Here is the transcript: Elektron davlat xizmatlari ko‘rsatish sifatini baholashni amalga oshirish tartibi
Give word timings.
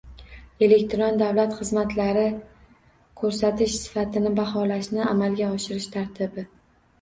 Elektron 0.67 1.19
davlat 1.21 1.51
xizmatlari 1.59 2.23
ko‘rsatish 3.21 3.77
sifatini 3.83 4.33
baholashni 4.41 5.05
amalga 5.13 5.53
oshirish 5.59 5.89
tartibi 5.99 6.49